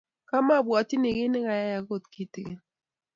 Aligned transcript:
Kimabwatchi 0.29 0.95
kit 1.03 1.03
ne 1.03 1.39
kiyaak 1.45 1.77
agot 1.79 2.03
kitogin 2.13 2.61